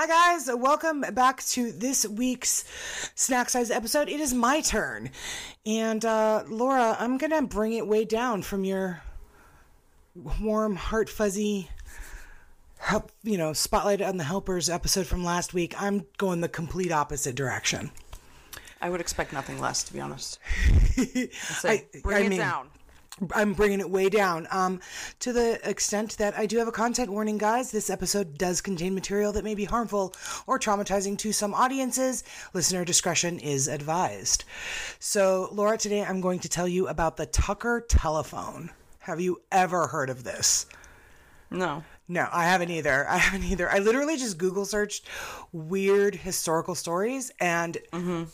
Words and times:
Hi, 0.00 0.06
guys. 0.06 0.48
Welcome 0.54 1.00
back 1.00 1.42
to 1.46 1.72
this 1.72 2.06
week's 2.06 2.64
Snack 3.16 3.50
Size 3.50 3.68
episode. 3.68 4.08
It 4.08 4.20
is 4.20 4.32
my 4.32 4.60
turn. 4.60 5.10
And, 5.66 6.04
uh, 6.04 6.44
Laura, 6.46 6.96
I'm 7.00 7.18
going 7.18 7.32
to 7.32 7.42
bring 7.42 7.72
it 7.72 7.84
way 7.84 8.04
down 8.04 8.42
from 8.42 8.62
your 8.62 9.02
warm, 10.40 10.76
heart 10.76 11.08
fuzzy, 11.08 11.68
help, 12.76 13.10
you 13.24 13.36
know, 13.36 13.52
spotlight 13.52 14.00
on 14.00 14.18
the 14.18 14.22
helpers 14.22 14.70
episode 14.70 15.08
from 15.08 15.24
last 15.24 15.52
week. 15.52 15.74
I'm 15.82 16.06
going 16.16 16.42
the 16.42 16.48
complete 16.48 16.92
opposite 16.92 17.34
direction. 17.34 17.90
I 18.80 18.90
would 18.90 19.00
expect 19.00 19.32
nothing 19.32 19.58
less, 19.58 19.82
to 19.82 19.92
be 19.92 20.00
honest. 20.00 20.38
I- 21.64 21.86
bring 22.04 22.16
I 22.16 22.20
it 22.20 22.28
mean- 22.28 22.38
down. 22.38 22.68
I'm 23.34 23.52
bringing 23.52 23.80
it 23.80 23.90
way 23.90 24.08
down. 24.08 24.46
Um, 24.50 24.80
to 25.20 25.32
the 25.32 25.60
extent 25.68 26.16
that 26.18 26.38
I 26.38 26.46
do 26.46 26.58
have 26.58 26.68
a 26.68 26.72
content 26.72 27.10
warning, 27.10 27.38
guys. 27.38 27.70
This 27.70 27.90
episode 27.90 28.38
does 28.38 28.60
contain 28.60 28.94
material 28.94 29.32
that 29.32 29.44
may 29.44 29.54
be 29.54 29.64
harmful 29.64 30.14
or 30.46 30.58
traumatizing 30.58 31.18
to 31.18 31.32
some 31.32 31.54
audiences. 31.54 32.24
Listener 32.54 32.84
discretion 32.84 33.38
is 33.38 33.68
advised. 33.68 34.44
So, 34.98 35.48
Laura, 35.52 35.78
today 35.78 36.04
I'm 36.04 36.20
going 36.20 36.40
to 36.40 36.48
tell 36.48 36.68
you 36.68 36.88
about 36.88 37.16
the 37.16 37.26
Tucker 37.26 37.84
telephone. 37.88 38.70
Have 39.00 39.20
you 39.20 39.40
ever 39.50 39.86
heard 39.86 40.10
of 40.10 40.24
this? 40.24 40.66
No. 41.50 41.82
No, 42.08 42.26
I 42.32 42.44
haven't 42.44 42.70
either. 42.70 43.06
I 43.08 43.18
haven't 43.18 43.44
either. 43.48 43.70
I 43.70 43.78
literally 43.78 44.16
just 44.16 44.38
Google 44.38 44.64
searched 44.64 45.06
weird 45.52 46.14
historical 46.14 46.74
stories 46.74 47.30
and 47.40 47.76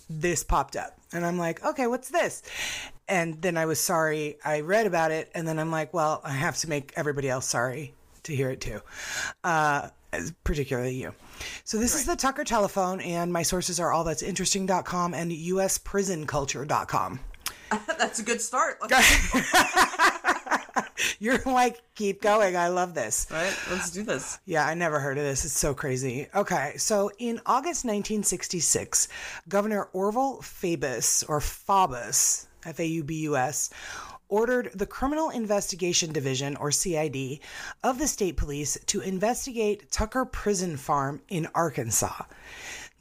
this 0.08 0.44
popped 0.44 0.76
up. 0.76 0.98
And 1.12 1.24
I'm 1.24 1.38
like, 1.38 1.64
okay, 1.64 1.86
what's 1.86 2.08
this? 2.08 2.42
And 3.08 3.40
then 3.42 3.56
I 3.56 3.66
was 3.66 3.80
sorry 3.80 4.38
I 4.44 4.60
read 4.60 4.86
about 4.86 5.10
it. 5.10 5.30
And 5.34 5.46
then 5.46 5.58
I'm 5.58 5.70
like, 5.70 5.92
well, 5.92 6.20
I 6.24 6.30
have 6.32 6.56
to 6.58 6.68
make 6.68 6.92
everybody 6.96 7.28
else 7.28 7.46
sorry 7.46 7.94
to 8.24 8.34
hear 8.34 8.50
it 8.50 8.60
too, 8.60 8.80
uh, 9.44 9.88
particularly 10.44 10.94
you. 10.94 11.14
So 11.64 11.78
this 11.78 11.94
is 11.94 12.06
the 12.06 12.16
Tucker 12.16 12.44
telephone, 12.44 13.00
and 13.00 13.32
my 13.32 13.42
sources 13.42 13.78
are 13.78 13.90
allthat'sinteresting.com 13.90 15.12
and 15.14 15.30
usprisonculture.com. 15.30 17.20
That's 17.98 18.18
a 18.20 18.22
good 18.22 18.40
start. 18.40 18.78
You're 21.18 21.40
like, 21.44 21.82
keep 21.94 22.22
going. 22.22 22.56
I 22.56 22.68
love 22.68 22.94
this. 22.94 23.26
right? 23.30 23.54
Let's 23.70 23.90
do 23.90 24.02
this. 24.02 24.38
Yeah, 24.44 24.66
I 24.66 24.74
never 24.74 25.00
heard 25.00 25.18
of 25.18 25.24
this. 25.24 25.44
It's 25.44 25.58
so 25.58 25.74
crazy. 25.74 26.28
Okay, 26.34 26.74
so 26.76 27.10
in 27.18 27.40
August 27.46 27.84
1966, 27.84 29.08
Governor 29.48 29.88
Orville 29.92 30.38
Faubus, 30.40 31.24
or 31.28 31.40
Faubus, 31.40 32.46
F 32.64 32.80
A 32.80 32.86
U 32.86 33.04
B 33.04 33.14
U 33.20 33.36
S, 33.36 33.70
ordered 34.28 34.70
the 34.74 34.86
Criminal 34.86 35.30
Investigation 35.30 36.12
Division, 36.12 36.56
or 36.56 36.70
CID, 36.70 37.40
of 37.82 37.98
the 37.98 38.08
state 38.08 38.36
police 38.36 38.78
to 38.86 39.00
investigate 39.00 39.90
Tucker 39.90 40.24
Prison 40.24 40.76
Farm 40.76 41.20
in 41.28 41.48
Arkansas. 41.54 42.24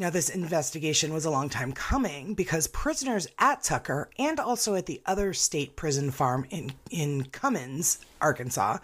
Now, 0.03 0.09
this 0.09 0.27
investigation 0.27 1.13
was 1.13 1.23
a 1.23 1.31
long 1.31 1.47
time 1.47 1.71
coming 1.71 2.33
because 2.33 2.67
prisoners 2.67 3.25
at 3.39 3.63
Tucker 3.63 4.09
and 4.19 4.37
also 4.37 4.75
at 4.75 4.85
the 4.85 5.01
other 5.05 5.31
state 5.33 5.77
prison 5.77 6.11
farm 6.11 6.45
in, 6.49 6.73
in 6.89 7.23
Cummins, 7.27 7.99
Arkansas, 8.19 8.79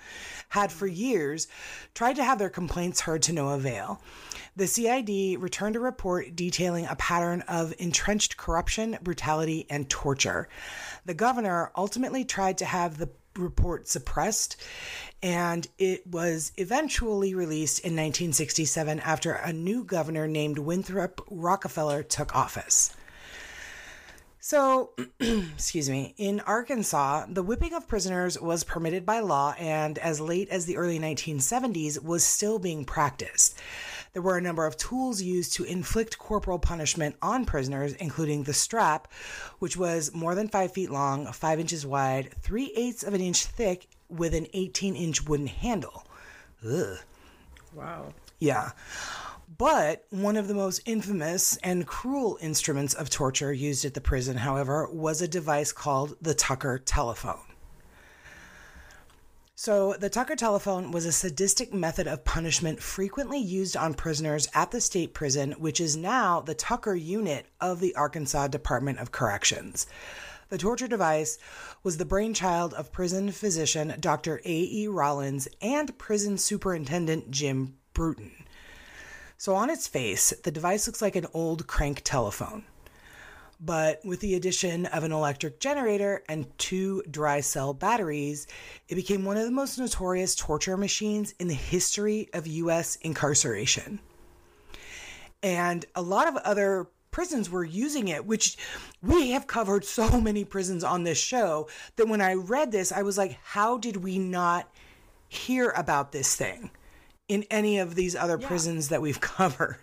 had 0.48 0.72
for 0.72 0.88
years 0.88 1.50
tried 1.94 2.16
to 2.16 2.24
have 2.24 2.40
their 2.40 2.50
complaints 2.50 3.02
heard 3.02 3.22
to 3.24 3.34
no 3.34 3.50
avail. 3.50 4.02
The 4.56 4.66
CID 4.66 5.42
returned 5.42 5.76
a 5.76 5.82
report 5.82 6.38
detailing 6.38 6.86
a 6.86 6.96
pattern 6.96 7.42
of 7.50 7.74
entrenched 7.80 8.38
corruption, 8.38 8.98
brutality, 9.02 9.66
and 9.70 9.90
torture. 9.90 10.48
The 11.06 11.16
governor 11.16 11.74
ultimately 11.76 12.24
tried 12.24 12.58
to 12.60 12.66
have 12.66 12.98
the 12.98 13.10
report 13.40 13.88
suppressed, 13.88 14.56
and 15.22 15.68
it 15.78 16.06
was 16.08 16.52
eventually 16.58 17.34
released 17.34 17.80
in 17.80 17.94
1967 17.94 19.00
after 19.00 19.34
a 19.34 19.54
new 19.54 19.84
governor 19.84 20.28
named 20.28 20.60
Winthrop 20.60 21.22
Rockefeller 21.30 22.04
took 22.04 22.36
office. 22.36 22.96
So, 24.40 24.92
excuse 25.20 25.90
me, 25.90 26.16
in 26.18 26.40
Arkansas, 26.40 27.26
the 27.30 27.44
whipping 27.44 27.74
of 27.74 27.88
prisoners 27.88 28.40
was 28.40 28.64
permitted 28.64 29.06
by 29.06 29.20
law 29.20 29.54
and 29.60 29.98
as 29.98 30.22
late 30.22 30.48
as 30.50 30.66
the 30.66 30.78
early 30.78 30.98
1970s 30.98 32.02
was 32.02 32.24
still 32.24 32.58
being 32.58 32.86
practiced. 32.86 33.60
There 34.14 34.22
were 34.22 34.38
a 34.38 34.42
number 34.42 34.66
of 34.66 34.78
tools 34.78 35.22
used 35.22 35.54
to 35.54 35.64
inflict 35.64 36.18
corporal 36.18 36.60
punishment 36.60 37.16
on 37.22 37.46
prisoners, 37.46 37.94
including 37.94 38.44
the 38.44 38.54
strap, 38.54 39.08
which 39.60 39.78
was 39.78 40.14
more 40.14 40.36
than 40.36 40.48
five 40.48 40.72
feet 40.72 40.90
long, 40.90 41.32
five 41.32 41.60
inches 41.60 41.86
wide, 41.86 42.34
three 42.42 42.74
eighths 42.76 43.04
of 43.04 43.14
an 43.14 43.22
inch 43.22 43.46
thick, 43.46 43.88
with 44.10 44.34
an 44.34 44.48
18 44.54 44.96
inch 44.96 45.28
wooden 45.28 45.48
handle. 45.48 46.06
Ugh. 46.68 46.98
Wow. 47.74 48.14
Yeah. 48.40 48.72
But 49.58 50.06
one 50.10 50.38
of 50.38 50.48
the 50.48 50.54
most 50.54 50.82
infamous 50.86 51.58
and 51.58 51.86
cruel 51.86 52.38
instruments 52.42 52.94
of 52.94 53.10
torture 53.10 53.52
used 53.52 53.86
at 53.86 53.94
the 53.94 54.02
prison, 54.02 54.38
however, 54.38 54.88
was 54.92 55.22
a 55.22 55.28
device 55.28 55.72
called 55.72 56.16
the 56.22 56.34
Tucker 56.34 56.80
telephone. 56.80 57.49
So, 59.62 59.92
the 60.00 60.10
Tucker 60.10 60.38
telephone 60.38 60.92
was 60.92 61.06
a 61.06 61.12
sadistic 61.12 61.74
method 61.74 62.08
of 62.08 62.24
punishment 62.24 62.82
frequently 62.82 63.40
used 63.40 63.76
on 63.76 63.94
prisoners 63.94 64.48
at 64.54 64.72
the 64.72 64.80
state 64.80 65.14
prison, 65.14 65.52
which 65.52 65.82
is 65.82 65.98
now 65.98 66.40
the 66.40 66.54
Tucker 66.54 66.96
unit 66.96 67.46
of 67.60 67.82
the 67.82 67.94
Arkansas 67.94 68.48
Department 68.48 69.00
of 69.00 69.12
Corrections. 69.12 69.86
The 70.48 70.58
torture 70.58 70.88
device 70.88 71.38
was 71.84 71.98
the 71.98 72.06
brainchild 72.06 72.74
of 72.74 72.94
prison 72.94 73.34
physician 73.34 73.96
Dr. 74.00 74.40
A.E. 74.46 74.88
Rollins 74.88 75.50
and 75.62 75.98
prison 75.98 76.38
superintendent 76.38 77.30
Jim 77.30 77.76
Bruton. 77.94 78.32
So, 79.38 79.56
on 79.56 79.70
its 79.70 79.90
face, 79.90 80.30
the 80.42 80.52
device 80.52 80.88
looks 80.88 81.02
like 81.02 81.18
an 81.18 81.28
old 81.34 81.68
crank 81.68 82.04
telephone. 82.06 82.64
But 83.60 84.04
with 84.06 84.22
the 84.22 84.36
addition 84.36 84.86
of 84.86 85.04
an 85.04 85.12
electric 85.12 85.60
generator 85.60 86.24
and 86.30 86.46
two 86.58 87.04
dry 87.12 87.42
cell 87.42 87.74
batteries, 87.74 88.48
it 88.88 88.96
became 88.96 89.26
one 89.26 89.36
of 89.36 89.44
the 89.44 89.52
most 89.52 89.78
notorious 89.78 90.34
torture 90.36 90.78
machines 90.78 91.34
in 91.40 91.50
the 91.50 91.54
history 91.54 92.30
of 92.34 92.48
U.S. 92.48 92.96
incarceration. 93.02 94.00
And 95.44 95.86
a 95.96 96.02
lot 96.02 96.28
of 96.28 96.38
other 96.38 96.88
prisons 97.12 97.50
were 97.50 97.66
using 97.66 98.08
it, 98.08 98.26
which 98.26 98.58
we 99.02 99.32
have 99.32 99.48
covered 99.48 99.84
so 99.84 100.22
many 100.22 100.46
prisons 100.46 100.84
on 100.84 101.04
this 101.04 101.18
show 101.18 101.68
that 101.98 102.08
when 102.08 102.22
I 102.22 102.36
read 102.36 102.72
this, 102.72 102.92
I 102.92 103.02
was 103.02 103.18
like, 103.18 103.38
how 103.44 103.78
did 103.78 103.98
we 103.98 104.20
not 104.20 104.70
hear 105.28 105.72
about 105.72 106.12
this 106.12 106.36
thing 106.36 106.72
in 107.28 107.44
any 107.52 107.78
of 107.80 107.96
these 107.96 108.16
other 108.16 108.38
prisons 108.38 108.90
that 108.90 109.02
we've 109.02 109.20
covered? 109.38 109.78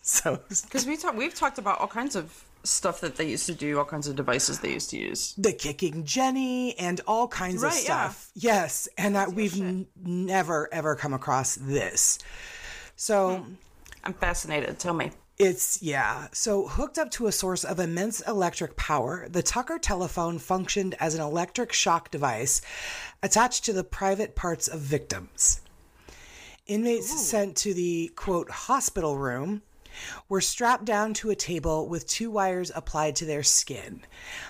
So 0.00 0.40
Because 0.48 0.86
we 0.86 0.96
talk, 0.96 1.14
we've 1.14 1.34
talked 1.34 1.58
about 1.58 1.78
all 1.78 1.86
kinds 1.86 2.16
of 2.16 2.44
stuff 2.64 3.00
that 3.00 3.16
they 3.16 3.28
used 3.28 3.46
to 3.46 3.54
do, 3.54 3.78
all 3.78 3.84
kinds 3.84 4.06
of 4.08 4.16
devices 4.16 4.60
they 4.60 4.72
used 4.72 4.90
to 4.90 4.96
use. 4.98 5.34
the 5.36 5.52
kicking 5.52 6.04
Jenny 6.04 6.78
and 6.78 7.00
all 7.06 7.28
kinds 7.28 7.62
of 7.62 7.70
Right, 7.72 7.84
yeah. 7.84 8.08
stuff. 8.10 8.30
Yes, 8.34 8.88
and 8.96 9.14
that 9.16 9.32
we've 9.32 9.60
n- 9.60 9.86
never 10.02 10.68
ever 10.72 10.94
come 10.96 11.12
across 11.14 11.56
this. 11.56 12.18
So 12.96 13.36
hmm. 13.38 13.54
I'm 14.04 14.14
fascinated. 14.14 14.78
Tell 14.78 14.94
me. 14.94 15.10
it's 15.38 15.82
yeah. 15.82 16.28
So 16.32 16.68
hooked 16.68 16.98
up 16.98 17.10
to 17.12 17.26
a 17.26 17.32
source 17.32 17.64
of 17.64 17.80
immense 17.80 18.20
electric 18.20 18.76
power, 18.76 19.26
the 19.28 19.42
Tucker 19.42 19.78
telephone 19.78 20.38
functioned 20.38 20.94
as 21.00 21.14
an 21.14 21.20
electric 21.20 21.72
shock 21.72 22.10
device 22.10 22.60
attached 23.22 23.64
to 23.64 23.72
the 23.72 23.82
private 23.84 24.36
parts 24.36 24.68
of 24.68 24.78
victims. 24.80 25.60
Inmates 26.66 27.10
sent 27.28 27.56
to 27.56 27.74
the 27.74 28.12
quote 28.14 28.50
hospital 28.50 29.18
room 29.18 29.62
were 30.28 30.40
strapped 30.40 30.84
down 30.84 31.14
to 31.14 31.30
a 31.30 31.36
table 31.36 31.88
with 31.88 32.06
two 32.06 32.30
wires 32.30 32.70
applied 32.74 33.16
to 33.16 33.24
their 33.24 33.42
skin. 33.42 34.02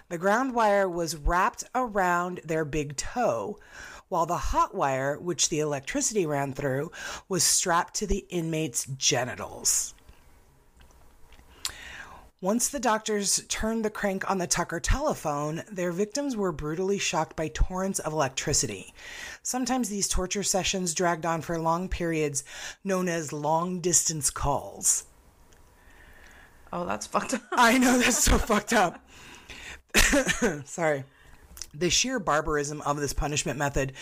The 0.09 0.19
ground 0.19 0.55
wire 0.55 0.89
was 0.89 1.17
wrapped 1.17 1.65
around 1.75 2.41
their 2.45 2.65
big 2.65 2.97
toe, 2.97 3.59
while 4.09 4.27
the 4.27 4.37
hot 4.37 4.75
wire, 4.75 5.19
which 5.19 5.49
the 5.49 5.61
electricity 5.61 6.27
ran 6.27 6.53
through, 6.53 6.93
was 7.29 7.43
strapped 7.43 7.95
to 7.95 8.07
the 8.07 8.27
inmate's 8.29 8.85
genitals. 8.85 9.95
Once 12.43 12.69
the 12.69 12.81
doctors 12.81 13.45
turned 13.47 13.85
the 13.85 13.89
crank 13.89 14.29
on 14.29 14.39
the 14.39 14.49
Tucker 14.49 14.81
telephone, 14.81 15.63
their 15.71 15.93
victims 15.93 16.37
were 16.37 16.51
brutally 16.51 16.99
shocked 16.99 17.37
by 17.37 17.47
torrents 17.47 18.01
of 18.01 18.13
electricity. 18.13 18.93
Sometimes 19.45 19.89
these 19.89 20.09
torture 20.09 20.43
sessions 20.43 20.93
dragged 20.93 21.25
on 21.25 21.41
for 21.41 21.57
long 21.57 21.89
periods, 21.89 22.43
known 22.83 23.09
as 23.09 23.33
long 23.33 23.79
distance 23.79 24.29
calls. 24.29 25.05
Oh, 26.73 26.87
that's 26.87 27.07
fucked 27.07 27.35
up. 27.35 27.43
I 27.53 27.79
know 27.79 27.99
that's 27.99 28.25
so 28.25 28.39
fucked 28.39 28.73
up. 28.73 29.05
Sorry. 30.65 31.05
The 31.75 31.91
sheer 31.91 32.19
barbarism 32.19 32.83
of 32.83 32.99
this 32.99 33.13
punishment 33.13 33.59
method 33.59 33.93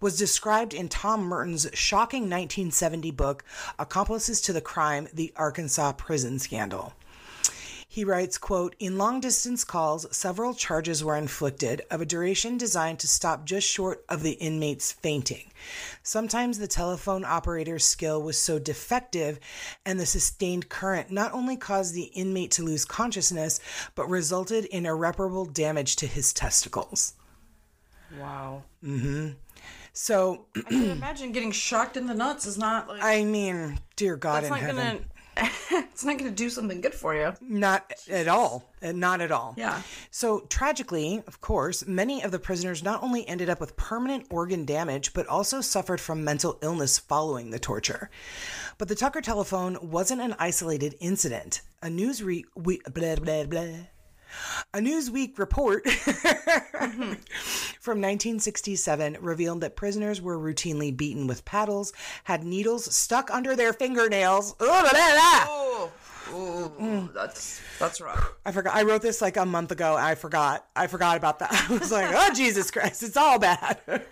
was 0.00 0.18
described 0.18 0.74
in 0.74 0.88
Tom 0.88 1.22
Murton's 1.22 1.68
shocking 1.74 2.22
1970 2.22 3.10
book, 3.12 3.44
Accomplices 3.78 4.40
to 4.42 4.52
the 4.52 4.60
Crime 4.60 5.08
The 5.12 5.32
Arkansas 5.36 5.92
Prison 5.92 6.38
Scandal. 6.40 6.92
He 7.92 8.04
writes, 8.04 8.38
quote, 8.38 8.76
In 8.78 8.98
long 8.98 9.18
distance 9.18 9.64
calls, 9.64 10.06
several 10.16 10.54
charges 10.54 11.02
were 11.02 11.16
inflicted 11.16 11.82
of 11.90 12.00
a 12.00 12.06
duration 12.06 12.56
designed 12.56 13.00
to 13.00 13.08
stop 13.08 13.44
just 13.44 13.66
short 13.68 14.04
of 14.08 14.22
the 14.22 14.34
inmate's 14.34 14.92
fainting. 14.92 15.50
Sometimes 16.04 16.60
the 16.60 16.68
telephone 16.68 17.24
operator's 17.24 17.84
skill 17.84 18.22
was 18.22 18.38
so 18.38 18.60
defective 18.60 19.40
and 19.84 19.98
the 19.98 20.06
sustained 20.06 20.68
current 20.68 21.10
not 21.10 21.32
only 21.32 21.56
caused 21.56 21.92
the 21.92 22.04
inmate 22.04 22.52
to 22.52 22.62
lose 22.62 22.84
consciousness, 22.84 23.58
but 23.96 24.08
resulted 24.08 24.66
in 24.66 24.86
irreparable 24.86 25.46
damage 25.46 25.96
to 25.96 26.06
his 26.06 26.32
testicles. 26.32 27.14
Wow. 28.20 28.62
Mm-hmm. 28.84 29.30
So, 29.92 30.46
I 30.54 30.60
can 30.60 30.90
imagine 30.90 31.32
getting 31.32 31.50
shocked 31.50 31.96
in 31.96 32.06
the 32.06 32.14
nuts 32.14 32.46
is 32.46 32.56
not 32.56 32.86
like 32.86 33.02
I 33.02 33.24
mean, 33.24 33.80
dear 33.96 34.16
God 34.16 34.44
in 34.44 34.50
not 34.50 34.60
heaven. 34.60 34.76
gonna 34.76 35.00
it's 35.70 36.04
not 36.04 36.18
gonna 36.18 36.30
do 36.30 36.50
something 36.50 36.80
good 36.80 36.94
for 36.94 37.14
you. 37.14 37.32
Not 37.40 37.92
at 38.10 38.28
all. 38.28 38.70
Uh, 38.82 38.92
Not 38.92 39.20
at 39.20 39.30
all. 39.30 39.54
Yeah. 39.56 39.82
So, 40.10 40.40
tragically, 40.48 41.22
of 41.26 41.40
course, 41.40 41.86
many 41.86 42.22
of 42.22 42.30
the 42.30 42.38
prisoners 42.38 42.82
not 42.82 43.02
only 43.02 43.26
ended 43.28 43.48
up 43.50 43.60
with 43.60 43.76
permanent 43.76 44.26
organ 44.30 44.64
damage, 44.64 45.12
but 45.12 45.26
also 45.26 45.60
suffered 45.60 46.00
from 46.00 46.24
mental 46.24 46.58
illness 46.62 46.98
following 46.98 47.50
the 47.50 47.58
torture. 47.58 48.10
But 48.78 48.88
the 48.88 48.94
Tucker 48.94 49.20
telephone 49.20 49.78
wasn't 49.82 50.22
an 50.22 50.34
isolated 50.38 50.94
incident. 51.00 51.60
A 51.82 51.90
news 51.90 52.22
re- 52.22 52.44
we- 52.56 52.80
blah, 52.92 53.16
blah, 53.16 53.44
blah. 53.44 53.68
A 54.72 54.78
Newsweek 54.78 55.38
report 55.38 55.84
from 57.80 57.92
1967 57.98 59.16
revealed 59.20 59.62
that 59.62 59.74
prisoners 59.74 60.20
were 60.20 60.38
routinely 60.38 60.94
beaten 60.94 61.26
with 61.26 61.44
paddles, 61.44 61.92
had 62.24 62.44
needles 62.44 62.94
stuck 62.94 63.30
under 63.30 63.56
their 63.56 63.72
fingernails. 63.72 64.54
Oh, 65.48 65.90
Ooh, 66.32 67.08
that's 67.12 67.60
that's 67.78 68.00
rough. 68.00 68.34
I 68.44 68.52
forgot. 68.52 68.74
I 68.76 68.82
wrote 68.82 69.02
this 69.02 69.20
like 69.20 69.36
a 69.36 69.46
month 69.46 69.72
ago. 69.72 69.96
I 69.96 70.14
forgot. 70.14 70.66
I 70.76 70.86
forgot 70.86 71.16
about 71.16 71.40
that. 71.40 71.50
I 71.70 71.72
was 71.76 71.90
like, 71.90 72.10
oh 72.14 72.34
Jesus 72.34 72.70
Christ, 72.70 73.02
it's 73.02 73.16
all 73.16 73.38
bad. 73.38 73.80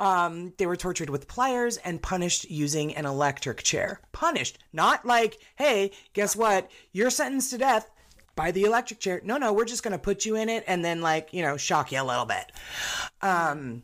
Um, 0.00 0.52
they 0.58 0.66
were 0.66 0.74
tortured 0.74 1.10
with 1.10 1.28
pliers 1.28 1.76
and 1.76 2.02
punished 2.02 2.50
using 2.50 2.96
an 2.96 3.06
electric 3.06 3.62
chair. 3.62 4.00
Punished, 4.10 4.58
not 4.72 5.06
like, 5.06 5.38
hey, 5.54 5.92
guess 6.12 6.34
what? 6.34 6.68
You're 6.90 7.10
sentenced 7.10 7.50
to 7.50 7.58
death 7.58 7.88
by 8.34 8.50
the 8.50 8.64
electric 8.64 9.00
chair. 9.00 9.20
No, 9.24 9.36
no, 9.36 9.52
we're 9.52 9.64
just 9.64 9.82
gonna 9.82 9.98
put 9.98 10.24
you 10.24 10.36
in 10.36 10.48
it 10.48 10.64
and 10.66 10.84
then 10.84 11.00
like 11.00 11.32
you 11.32 11.42
know 11.42 11.56
shock 11.56 11.92
you 11.92 12.00
a 12.00 12.04
little 12.04 12.24
bit. 12.26 12.52
Um, 13.20 13.82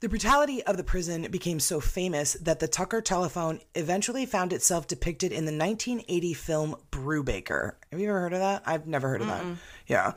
the 0.00 0.08
brutality 0.08 0.62
of 0.62 0.76
the 0.76 0.84
prison 0.84 1.26
became 1.30 1.58
so 1.58 1.80
famous 1.80 2.34
that 2.34 2.60
the 2.60 2.68
Tucker 2.68 3.00
telephone 3.00 3.60
eventually 3.74 4.26
found 4.26 4.52
itself 4.52 4.86
depicted 4.86 5.32
in 5.32 5.44
the 5.44 5.52
1980 5.52 6.34
film 6.34 6.76
Brubaker. 6.92 7.72
Have 7.90 7.98
you 8.00 8.08
ever 8.08 8.20
heard 8.20 8.32
of 8.32 8.38
that? 8.38 8.62
I've 8.64 8.86
never 8.86 9.08
heard 9.08 9.22
of 9.22 9.26
that. 9.26 9.44
Yeah. 9.88 10.12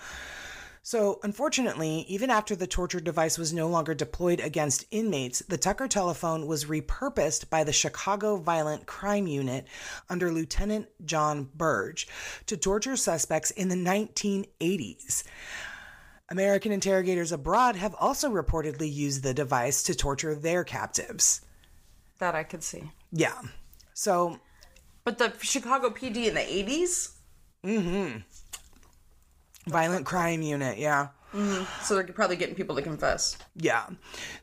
So, 0.84 1.20
unfortunately, 1.22 2.06
even 2.08 2.32
after 2.32 2.56
the 2.56 2.66
torture 2.66 3.00
device 3.00 3.38
was 3.38 3.54
no 3.54 3.68
longer 3.68 3.94
deployed 3.94 4.40
against 4.40 4.86
inmates, 4.90 5.40
the 5.48 5.58
Tucker 5.58 5.88
telephone 5.88 6.48
was 6.48 6.66
repurposed 6.66 7.52
by 7.52 7.64
the 7.64 7.72
Chicago 7.72 8.38
Violent 8.38 8.88
Crime 8.88 9.28
Unit 9.28 9.68
under 10.10 10.32
Lieutenant 10.32 10.88
John 11.06 11.50
Burge 11.54 12.08
to 12.48 12.58
torture 12.58 12.96
suspects 12.96 13.52
in 13.52 13.70
the 13.70 13.76
1980s. 13.76 15.24
American 16.32 16.72
interrogators 16.72 17.32
abroad 17.32 17.76
have 17.76 17.94
also 18.00 18.32
reportedly 18.32 18.92
used 18.92 19.22
the 19.22 19.36
device 19.36 19.84
to 19.84 19.94
torture 19.94 20.34
their 20.34 20.64
captives. 20.64 21.42
That 22.18 22.34
I 22.34 22.44
could 22.44 22.64
see. 22.64 22.90
Yeah. 23.12 23.40
So, 23.94 24.40
But 25.04 25.20
the 25.20 25.34
Chicago 25.42 25.90
PD 25.90 26.28
in 26.28 26.34
the 26.34 26.54
eighties, 26.54 27.18
mm-hmm. 27.64 28.20
Violent 29.68 30.06
crime 30.06 30.42
unit, 30.42 30.78
yeah. 30.78 31.10
so 31.82 31.96
they're 31.96 32.04
probably 32.08 32.36
getting 32.36 32.56
people 32.56 32.76
to 32.76 32.82
confess. 32.82 33.38
Yeah. 33.56 33.86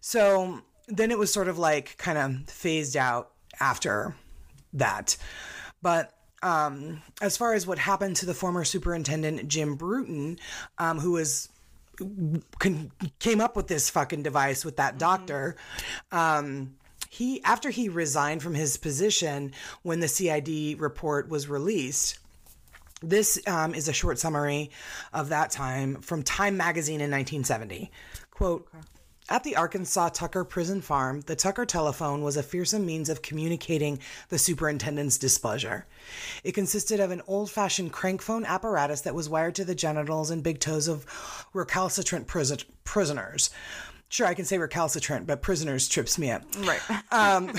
So 0.00 0.62
then 0.88 1.10
it 1.10 1.18
was 1.18 1.32
sort 1.32 1.48
of 1.48 1.58
like 1.58 1.96
kind 1.98 2.18
of 2.18 2.48
phased 2.50 2.96
out 2.96 3.32
after 3.60 4.14
that. 4.72 5.16
But 5.82 6.12
um, 6.42 7.02
as 7.20 7.36
far 7.36 7.54
as 7.54 7.66
what 7.66 7.78
happened 7.78 8.16
to 8.16 8.26
the 8.26 8.34
former 8.34 8.64
superintendent 8.64 9.48
Jim 9.48 9.74
Bruton, 9.74 10.38
um, 10.78 10.98
who 10.98 11.12
was 11.12 11.48
con- 12.58 12.92
came 13.18 13.40
up 13.40 13.56
with 13.56 13.66
this 13.66 13.90
fucking 13.90 14.22
device 14.22 14.64
with 14.64 14.76
that 14.76 14.98
doctor, 14.98 15.56
um, 16.12 16.74
he 17.10 17.42
after 17.44 17.70
he 17.70 17.88
resigned 17.88 18.42
from 18.42 18.54
his 18.54 18.76
position 18.76 19.52
when 19.82 20.00
the 20.00 20.08
CID 20.08 20.80
report 20.80 21.28
was 21.28 21.48
released. 21.48 22.18
This 23.02 23.38
um, 23.46 23.74
is 23.74 23.88
a 23.88 23.92
short 23.92 24.18
summary 24.18 24.70
of 25.12 25.28
that 25.28 25.50
time 25.50 26.00
from 26.00 26.22
Time 26.22 26.56
magazine 26.56 27.00
in 27.00 27.10
1970. 27.10 27.92
Quote 28.30 28.68
At 29.28 29.44
the 29.44 29.54
Arkansas 29.54 30.08
Tucker 30.10 30.42
prison 30.42 30.80
farm, 30.80 31.20
the 31.22 31.36
Tucker 31.36 31.64
telephone 31.64 32.22
was 32.22 32.36
a 32.36 32.42
fearsome 32.42 32.84
means 32.84 33.08
of 33.08 33.22
communicating 33.22 34.00
the 34.30 34.38
superintendent's 34.38 35.16
displeasure. 35.16 35.86
It 36.42 36.52
consisted 36.52 36.98
of 36.98 37.12
an 37.12 37.22
old 37.28 37.50
fashioned 37.50 37.92
crank 37.92 38.20
phone 38.20 38.44
apparatus 38.44 39.02
that 39.02 39.14
was 39.14 39.28
wired 39.28 39.54
to 39.56 39.64
the 39.64 39.76
genitals 39.76 40.30
and 40.30 40.42
big 40.42 40.58
toes 40.58 40.88
of 40.88 41.06
recalcitrant 41.52 42.26
prison- 42.26 42.58
prisoners. 42.82 43.50
Sure, 44.10 44.26
I 44.26 44.32
can 44.32 44.46
say 44.46 44.56
recalcitrant, 44.56 45.26
but 45.26 45.42
prisoners 45.42 45.86
trips 45.86 46.18
me 46.18 46.30
up. 46.30 46.42
Right. 46.58 46.80
Um, 47.10 47.50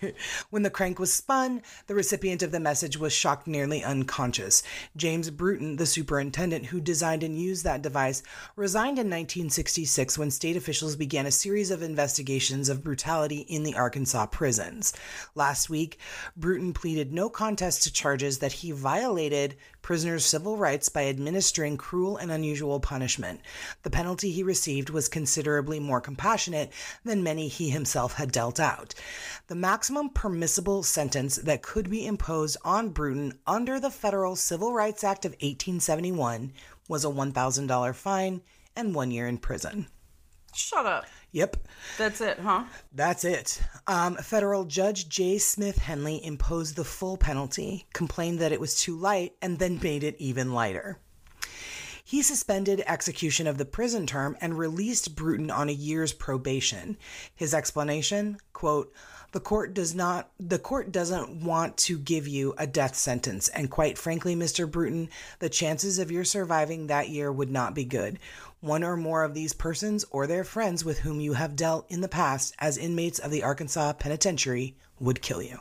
when 0.50 0.62
the 0.62 0.70
crank 0.70 0.98
was 0.98 1.12
spun, 1.12 1.62
the 1.86 1.94
recipient 1.94 2.42
of 2.42 2.52
the 2.52 2.58
message 2.58 2.96
was 2.96 3.12
shocked 3.12 3.46
nearly 3.46 3.84
unconscious. 3.84 4.62
James 4.96 5.30
Bruton, 5.30 5.76
the 5.76 5.86
superintendent 5.86 6.66
who 6.66 6.80
designed 6.80 7.22
and 7.22 7.38
used 7.38 7.64
that 7.64 7.82
device, 7.82 8.22
resigned 8.56 8.98
in 8.98 9.10
1966 9.10 10.18
when 10.18 10.30
state 10.30 10.56
officials 10.56 10.96
began 10.96 11.26
a 11.26 11.30
series 11.30 11.70
of 11.70 11.82
investigations 11.82 12.68
of 12.68 12.82
brutality 12.82 13.40
in 13.40 13.62
the 13.62 13.74
Arkansas 13.74 14.26
prisons. 14.26 14.94
Last 15.34 15.68
week, 15.68 15.98
Bruton 16.36 16.72
pleaded 16.72 17.12
no 17.12 17.28
contest 17.28 17.82
to 17.82 17.92
charges 17.92 18.38
that 18.38 18.52
he 18.52 18.72
violated 18.72 19.54
prisoners' 19.84 20.24
civil 20.24 20.56
rights 20.56 20.88
by 20.88 21.06
administering 21.06 21.76
cruel 21.76 22.16
and 22.16 22.32
unusual 22.32 22.80
punishment. 22.80 23.38
The 23.82 23.90
penalty 23.90 24.32
he 24.32 24.42
received 24.42 24.88
was 24.88 25.10
considerably 25.10 25.78
more 25.78 26.00
compassionate 26.00 26.72
than 27.04 27.22
many 27.22 27.48
he 27.48 27.68
himself 27.68 28.14
had 28.14 28.32
dealt 28.32 28.58
out. 28.58 28.94
The 29.48 29.54
maximum 29.54 30.08
permissible 30.08 30.82
sentence 30.84 31.36
that 31.36 31.60
could 31.60 31.90
be 31.90 32.06
imposed 32.06 32.56
on 32.64 32.88
Bruton 32.88 33.38
under 33.46 33.78
the 33.78 33.90
Federal 33.90 34.36
Civil 34.36 34.72
Rights 34.72 35.04
Act 35.04 35.26
of 35.26 35.32
1871 35.32 36.54
was 36.88 37.04
a 37.04 37.08
$1,000 37.08 37.94
fine 37.94 38.40
and 38.74 38.94
one 38.94 39.10
year 39.10 39.28
in 39.28 39.36
prison. 39.36 39.88
Shut 40.54 40.86
up. 40.86 41.06
Yep. 41.32 41.56
That's 41.98 42.20
it, 42.20 42.38
huh? 42.38 42.64
That's 42.92 43.24
it. 43.24 43.60
Um, 43.88 44.14
federal 44.16 44.64
Judge 44.64 45.08
J. 45.08 45.38
Smith 45.38 45.78
Henley 45.78 46.24
imposed 46.24 46.76
the 46.76 46.84
full 46.84 47.16
penalty, 47.16 47.86
complained 47.92 48.38
that 48.38 48.52
it 48.52 48.60
was 48.60 48.76
too 48.76 48.96
light, 48.96 49.32
and 49.42 49.58
then 49.58 49.80
made 49.82 50.04
it 50.04 50.14
even 50.18 50.52
lighter. 50.52 51.00
He 52.06 52.22
suspended 52.22 52.84
execution 52.86 53.46
of 53.46 53.56
the 53.56 53.64
prison 53.64 54.06
term 54.06 54.36
and 54.40 54.58
released 54.58 55.16
Bruton 55.16 55.50
on 55.50 55.70
a 55.70 55.72
year's 55.72 56.12
probation. 56.12 56.98
His 57.34 57.54
explanation, 57.54 58.38
quote, 58.52 58.92
the 59.34 59.40
court 59.40 59.74
does 59.74 59.96
not 59.96 60.30
the 60.38 60.60
court 60.60 60.92
doesn't 60.92 61.42
want 61.44 61.76
to 61.76 61.98
give 61.98 62.28
you 62.28 62.54
a 62.56 62.68
death 62.68 62.94
sentence 62.94 63.48
and 63.48 63.68
quite 63.68 63.98
frankly 63.98 64.36
Mr. 64.36 64.70
Bruton 64.70 65.08
the 65.40 65.48
chances 65.48 65.98
of 65.98 66.12
your 66.12 66.22
surviving 66.22 66.86
that 66.86 67.08
year 67.08 67.32
would 67.32 67.50
not 67.50 67.74
be 67.74 67.84
good 67.84 68.20
one 68.60 68.84
or 68.84 68.96
more 68.96 69.24
of 69.24 69.34
these 69.34 69.52
persons 69.52 70.04
or 70.12 70.28
their 70.28 70.44
friends 70.44 70.84
with 70.84 71.00
whom 71.00 71.20
you 71.20 71.32
have 71.32 71.56
dealt 71.56 71.90
in 71.90 72.00
the 72.00 72.06
past 72.06 72.54
as 72.60 72.78
inmates 72.78 73.18
of 73.18 73.32
the 73.32 73.42
Arkansas 73.42 73.94
penitentiary 73.94 74.76
would 75.00 75.20
kill 75.20 75.42
you 75.42 75.58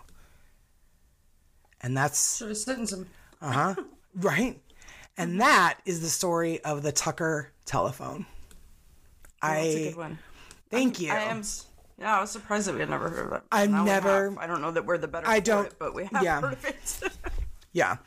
and 1.82 1.98
that's 1.98 2.38
Should 2.38 2.50
have 2.50 2.58
sentenced 2.58 2.94
him. 2.94 3.10
uh-huh 3.42 3.74
right 4.18 4.62
and 5.18 5.42
that 5.42 5.80
is 5.86 6.02
the 6.02 6.08
story 6.10 6.64
of 6.64 6.84
the 6.84 6.92
Tucker 6.92 7.52
telephone 7.66 8.26
oh 9.42 9.48
That's 9.48 9.76
a 9.76 9.84
good 9.90 9.98
one. 9.98 10.20
thank 10.70 11.00
you 11.00 11.12
I 11.12 11.20
am. 11.24 11.44
Yeah, 12.00 12.18
I 12.18 12.22
was 12.22 12.32
surprised 12.32 12.68
that 12.68 12.74
we 12.74 12.80
had 12.80 12.90
never 12.90 13.08
heard 13.10 13.28
of 13.28 13.34
it. 13.34 13.42
I've 13.52 13.70
Now 13.70 13.84
never- 13.84 14.36
I 14.40 14.48
don't 14.48 14.62
know 14.62 14.72
that 14.72 14.86
we're 14.86 14.98
the 14.98 15.08
better. 15.08 15.28
I 15.28 15.40
don't- 15.40 15.68
it, 15.68 15.76
but 15.78 15.94
we 15.94 16.06
have 16.06 16.24
yeah. 16.24 16.42
heard 16.42 16.54
of 16.54 16.66
it. 16.66 17.04
Yeah. 17.72 17.98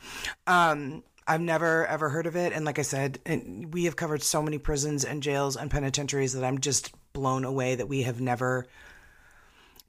Um, 0.45 1.03
I've 1.27 1.41
never 1.41 1.85
ever 1.87 2.07
heard 2.09 2.25
of 2.25 2.35
it. 2.37 2.53
And 2.53 2.63
like 2.63 2.79
I 2.79 2.83
said, 2.83 3.19
and 3.25 3.73
we 3.73 3.83
have 3.85 3.95
covered 3.97 4.23
so 4.23 4.41
many 4.41 4.57
prisons 4.57 5.03
and 5.03 5.21
jails 5.21 5.57
and 5.57 5.69
penitentiaries 5.69 6.31
that 6.33 6.43
I'm 6.45 6.59
just 6.59 6.91
blown 7.11 7.43
away 7.43 7.75
that 7.75 7.87
we 7.89 8.03
have 8.03 8.21
never, 8.21 8.65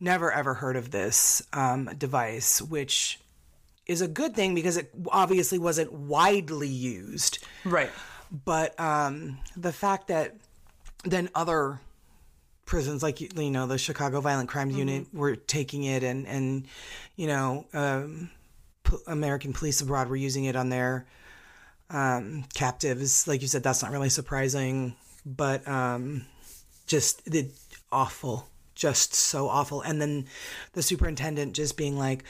never 0.01 0.33
ever 0.33 0.55
heard 0.55 0.77
of 0.77 0.91
this 0.91 1.43
um, 1.53 1.91
device, 1.97 2.61
which 2.61 3.21
is 3.89 4.03
a 4.03 4.09
good 4.09 4.35
thing 4.35 4.55
because 4.55 4.77
it 4.77 4.91
obviously 5.11 5.59
wasn't 5.59 5.93
widely 5.93 6.69
used. 6.69 7.45
right. 7.65 7.91
But 8.45 8.79
um, 8.79 9.39
the 9.57 9.73
fact 9.73 10.09
that 10.09 10.37
then 11.05 11.31
other 11.35 11.81
prisons 12.67 13.03
like 13.03 13.21
you 13.23 13.51
know 13.51 13.67
the 13.67 13.79
Chicago 13.79 14.21
Violent 14.21 14.51
Crimes 14.51 14.77
Unit 14.77 15.07
were 15.15 15.35
taking 15.37 15.85
it 15.85 16.03
and 16.03 16.27
and 16.27 16.67
you 17.17 17.27
know 17.27 17.65
um, 17.73 18.31
p- 18.85 18.99
American 19.07 19.55
Police 19.55 19.81
Abroad 19.81 20.09
were 20.09 20.17
using 20.17 20.45
it 20.45 20.55
on 20.55 20.69
their 20.69 21.07
um, 21.91 22.45
captives. 22.55 23.27
Like 23.27 23.41
you 23.41 23.49
said, 23.49 23.63
that's 23.63 23.83
not 23.83 23.91
really 23.91 24.11
surprising, 24.11 24.95
but 25.25 25.67
um, 25.67 26.27
just 26.87 27.25
the 27.25 27.49
awful, 27.91 28.47
just 28.79 29.15
so 29.15 29.49
awful. 29.49 29.83
And 29.83 30.01
then 30.01 30.27
the 30.73 30.83
superintendent 30.83 31.53
just 31.55 31.77
being 31.77 31.99
like, 31.99 32.25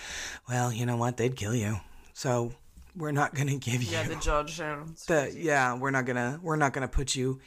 "Well, 0.48 0.72
you 0.72 0.86
know 0.86 0.96
what? 0.96 1.16
They'd 1.16 1.36
kill 1.36 1.54
you, 1.54 1.80
so 2.14 2.52
we're 2.96 3.12
not 3.12 3.34
going 3.34 3.48
to 3.48 3.56
give 3.56 3.82
you." 3.82 3.92
Yeah, 3.92 4.02
the 4.02 4.16
judge. 4.16 4.58
Yeah, 4.58 4.82
the 5.06 5.32
yeah 5.36 5.74
we're 5.76 5.90
not 5.90 6.06
gonna 6.06 6.40
we're 6.42 6.56
not 6.56 6.72
gonna 6.72 6.88
put 6.88 7.14
you 7.14 7.40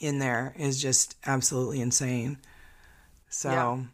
in 0.00 0.18
there 0.18 0.54
is 0.58 0.80
just 0.80 1.16
absolutely 1.24 1.80
insane 1.80 2.38
so 3.28 3.84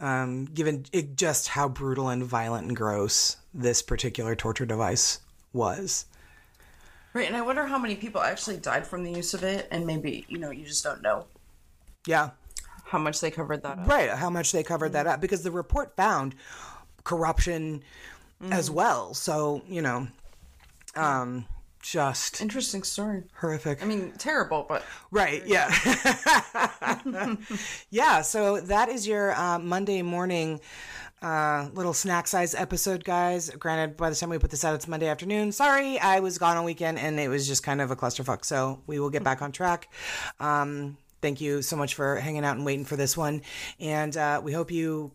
um 0.00 0.46
given 0.46 0.84
it, 0.92 1.16
just 1.16 1.48
how 1.48 1.68
brutal 1.68 2.08
and 2.08 2.24
violent 2.24 2.66
and 2.66 2.76
gross 2.76 3.36
this 3.54 3.82
particular 3.82 4.34
torture 4.34 4.66
device 4.66 5.20
was 5.52 6.06
Right, 7.14 7.26
and 7.26 7.36
I 7.36 7.42
wonder 7.42 7.66
how 7.66 7.76
many 7.76 7.94
people 7.94 8.22
actually 8.22 8.56
died 8.56 8.86
from 8.86 9.04
the 9.04 9.12
use 9.12 9.34
of 9.34 9.44
it, 9.44 9.68
and 9.70 9.86
maybe 9.86 10.24
you 10.28 10.38
know 10.38 10.50
you 10.50 10.64
just 10.64 10.82
don't 10.82 11.02
know 11.02 11.26
yeah 12.06 12.30
how 12.92 12.98
much 12.98 13.20
they 13.20 13.30
covered 13.30 13.62
that 13.62 13.78
up. 13.78 13.88
right 13.88 14.10
how 14.10 14.28
much 14.30 14.52
they 14.52 14.62
covered 14.62 14.92
that 14.92 15.06
up 15.06 15.18
because 15.20 15.42
the 15.42 15.50
report 15.50 15.96
found 15.96 16.34
corruption 17.04 17.82
as 18.50 18.70
well 18.70 19.14
so 19.14 19.62
you 19.66 19.80
know 19.80 20.06
um 20.94 21.46
just 21.80 22.40
Interesting 22.40 22.84
story. 22.84 23.24
horrific 23.40 23.82
I 23.82 23.86
mean, 23.86 24.12
terrible, 24.16 24.64
but 24.68 24.84
Right. 25.10 25.42
Yeah. 25.44 25.66
yeah. 27.90 28.22
So 28.22 28.60
that 28.60 28.88
is 28.88 29.04
your 29.06 29.34
uh, 29.34 29.58
Monday 29.58 30.00
morning 30.02 30.60
uh, 31.22 31.68
little 31.74 31.92
snack 31.92 32.28
size 32.28 32.54
episode, 32.54 33.02
guys. 33.04 33.50
Granted, 33.50 33.96
by 33.96 34.10
the 34.10 34.16
time 34.16 34.30
we 34.30 34.38
put 34.38 34.50
this 34.52 34.64
out, 34.64 34.74
it's 34.76 34.86
Monday 34.86 35.08
afternoon. 35.08 35.50
Sorry, 35.50 35.98
I 35.98 36.20
was 36.20 36.38
gone 36.38 36.56
all 36.56 36.64
weekend 36.64 37.00
and 37.00 37.18
it 37.18 37.26
was 37.28 37.48
just 37.48 37.62
kind 37.64 37.80
of 37.80 37.90
a 37.90 37.96
clusterfuck. 37.96 38.44
So 38.44 38.80
we 38.86 39.00
will 39.00 39.10
get 39.10 39.24
back 39.24 39.42
on 39.42 39.50
track. 39.50 39.88
Um, 40.38 40.96
thank 41.22 41.40
you 41.40 41.62
so 41.62 41.76
much 41.76 41.94
for 41.94 42.16
hanging 42.16 42.44
out 42.44 42.56
and 42.56 42.66
waiting 42.66 42.84
for 42.84 42.96
this 42.96 43.16
one. 43.16 43.42
And 43.80 44.14
uh, 44.16 44.42
we 44.44 44.52
hope 44.52 44.70
you 44.70 45.12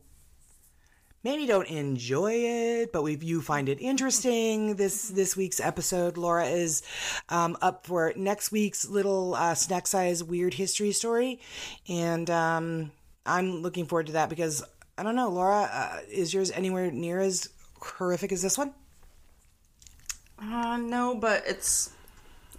maybe 1.23 1.45
don't 1.45 1.67
enjoy 1.67 2.31
it, 2.33 2.93
but 2.93 3.03
we 3.03 3.17
you 3.17 3.41
find 3.41 3.69
it 3.69 3.79
interesting. 3.81 4.77
This 4.77 5.09
this 5.09 5.35
week's 5.35 5.59
episode, 5.59 6.17
Laura 6.17 6.45
is 6.45 6.81
um, 7.29 7.57
up 7.61 7.85
for 7.85 8.13
next 8.15 8.51
week's 8.51 8.87
little 8.87 9.35
uh, 9.35 9.53
snack 9.53 9.85
size 9.85 10.23
weird 10.23 10.53
history 10.53 10.93
story, 10.93 11.39
and 11.87 12.29
um, 12.29 12.91
I'm 13.25 13.61
looking 13.61 13.85
forward 13.85 14.07
to 14.07 14.13
that 14.13 14.29
because 14.29 14.63
I 14.97 15.03
don't 15.03 15.15
know, 15.15 15.29
Laura, 15.29 15.69
uh, 15.71 15.99
is 16.09 16.33
yours 16.33 16.49
anywhere 16.51 16.89
near 16.89 17.19
as 17.19 17.49
horrific 17.79 18.31
as 18.31 18.41
this 18.41 18.57
one? 18.57 18.73
uh, 20.39 20.77
no, 20.77 21.15
but 21.15 21.43
it's 21.45 21.91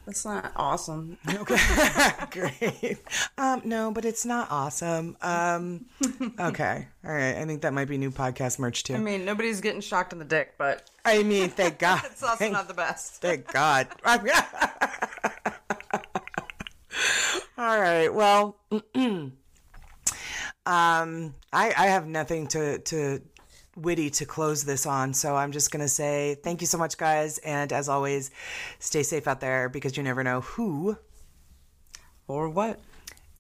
it's 0.09 0.25
not 0.25 0.53
awesome. 0.57 1.19
Okay, 1.29 1.57
great. 2.31 2.99
Um, 3.37 3.63
no, 3.65 3.91
but 3.91 4.05
it's 4.05 4.25
not 4.25 4.51
awesome. 4.51 5.17
Um, 5.21 5.87
okay, 6.41 6.89
all 7.05 7.13
right. 7.13 7.37
I 7.37 7.45
think 7.45 7.63
that 7.63 7.73
might 7.73 7.89
be 7.89 7.99
new 7.99 8.11
podcast 8.11 8.59
merch 8.59 8.85
too. 8.85 8.95
I 8.95 8.99
mean, 8.99 9.25
nobody's 9.25 9.61
getting 9.61 9.81
shocked 9.81 10.13
in 10.13 10.19
the 10.19 10.25
dick, 10.25 10.55
but 10.59 10.91
I 11.05 11.23
mean, 11.23 11.51
thank 11.51 11.79
God. 11.79 12.03
it's 12.07 12.23
also 12.23 12.37
Thank 12.37 12.53
not 12.53 12.69
the 12.69 12.75
best. 12.75 13.21
Thank 13.21 13.53
God. 13.53 13.89
All 17.59 17.81
right. 17.81 18.09
Well, 18.09 18.57
um, 18.71 19.33
I 20.65 21.35
I 21.53 21.87
have 21.89 22.07
nothing 22.07 22.47
to 22.49 22.79
to 22.79 23.21
witty 23.79 24.11
to 24.11 24.27
close 24.27 24.65
this 24.65 24.87
on, 24.87 25.15
so 25.15 25.37
I'm 25.37 25.53
just 25.53 25.71
gonna 25.71 25.89
say 25.89 26.37
thank 26.43 26.61
you 26.61 26.67
so 26.67 26.79
much, 26.79 26.97
guys, 26.99 27.39
and 27.39 27.73
as 27.73 27.89
always, 27.89 28.31
stay 28.79 29.03
safe 29.03 29.27
out 29.27 29.41
there 29.41 29.69
because 29.69 29.97
you 29.97 30.03
never 30.03 30.23
know 30.25 30.41
who 30.43 30.99
Or 32.27 32.49
what? 32.49 32.79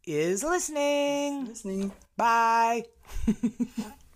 is 0.07 0.43
listening. 0.43 1.47
Listening. 1.47 1.93
Bye. 2.17 2.85